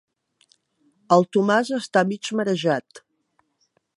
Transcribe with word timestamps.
El 1.17 1.25
Tomàs 1.37 1.71
està 1.79 2.03
mig 2.13 2.31
marejat. 2.41 3.03